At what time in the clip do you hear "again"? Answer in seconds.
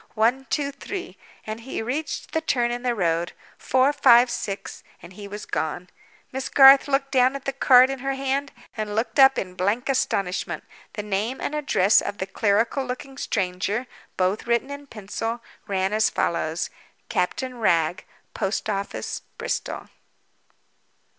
9.37-9.49